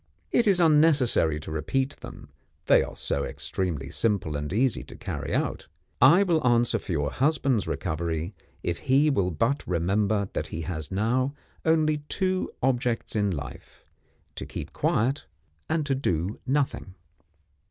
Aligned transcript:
It 0.31 0.47
is 0.47 0.59
unnecessary 0.59 1.39
to 1.41 1.51
repeat 1.51 1.97
them, 1.97 2.29
they 2.65 2.81
are 2.81 2.95
so 2.95 3.23
extremely 3.23 3.91
simple 3.91 4.35
and 4.35 4.51
easy 4.51 4.81
to 4.85 4.95
carry 4.95 5.31
out. 5.31 5.67
I 6.01 6.23
will 6.23 6.41
answer 6.43 6.79
for 6.79 6.91
your 6.91 7.11
husband's 7.11 7.67
recovery 7.67 8.33
if 8.63 8.79
he 8.79 9.11
will 9.11 9.29
but 9.29 9.63
remember 9.67 10.27
that 10.33 10.47
he 10.47 10.61
has 10.61 10.89
now 10.91 11.35
only 11.65 11.99
two 12.09 12.51
objects 12.63 13.15
in 13.15 13.29
life 13.29 13.85
to 14.37 14.47
keep 14.47 14.73
quiet, 14.73 15.27
and 15.69 15.85
to 15.85 15.93
do 15.93 16.39
Nothing." 16.47 16.95